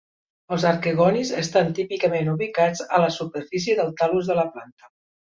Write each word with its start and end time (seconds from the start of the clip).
Els 0.55 0.63
arquegonis 0.67 1.33
estan 1.41 1.67
típicament 1.79 2.31
ubicats 2.33 2.81
a 2.99 3.01
la 3.03 3.09
superfície 3.19 3.75
del 3.81 3.93
tal·lus 4.01 4.31
de 4.31 4.39
la 4.41 4.47
planta. 4.57 4.89